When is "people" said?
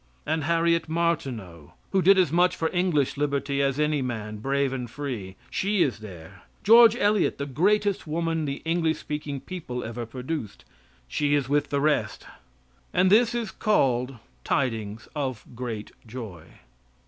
9.39-9.83